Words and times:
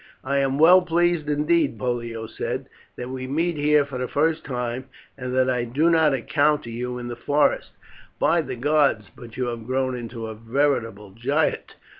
"I 0.23 0.39
am 0.39 0.57
well 0.57 0.81
pleased 0.81 1.29
indeed," 1.29 1.77
Pollio 1.77 2.25
said, 2.25 2.65
"that 2.95 3.11
we 3.11 3.27
meet 3.27 3.55
here 3.55 3.85
for 3.85 3.99
the 3.99 4.07
first 4.07 4.43
time, 4.43 4.85
and 5.15 5.31
that 5.35 5.47
I 5.47 5.63
did 5.63 5.91
not 5.91 6.15
encounter 6.15 6.71
you 6.71 6.97
in 6.97 7.07
the 7.07 7.15
forests. 7.15 7.77
By 8.17 8.41
the 8.41 8.55
gods, 8.55 9.11
but 9.15 9.37
you 9.37 9.45
have 9.45 9.67
grown 9.67 9.95
into 9.95 10.25
a 10.25 10.33
veritable 10.33 11.11
giant. 11.11 11.75